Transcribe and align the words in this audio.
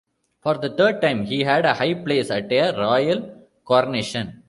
For 0.41 0.57
the 0.57 0.71
third 0.71 0.99
time, 0.99 1.25
he 1.25 1.41
had 1.43 1.63
a 1.63 1.75
high 1.75 1.93
place 1.93 2.31
at 2.31 2.51
a 2.51 2.71
royal 2.71 3.45
coronation. 3.63 4.39